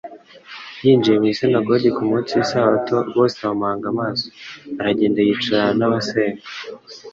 [0.83, 4.25] yinjiye mu isinagogi ku munsi w'isabato bose bamuhanga amaso,
[4.79, 6.41] aragenda yicarana n'abasenga.